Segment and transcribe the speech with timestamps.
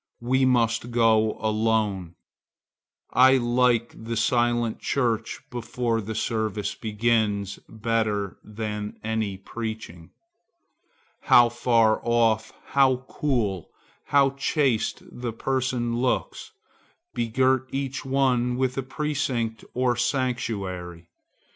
[0.23, 2.15] We must go alone.
[3.13, 10.09] I like the silent church before the service begins, better than any preaching.
[11.25, 13.69] How far off, how cool,
[14.05, 16.35] how chaste the persons look,
[17.13, 21.09] begirt each one with a precinct or sanctuary!